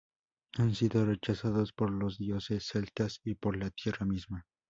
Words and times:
Han 0.57 0.73
sido 0.73 1.05
rechazados 1.05 1.73
por 1.73 1.91
los 1.91 2.17
dioses 2.17 2.65
celtas 2.67 3.21
y 3.23 3.35
por 3.35 3.55
la 3.55 3.69
tierra 3.69 4.03
misma. 4.03 4.47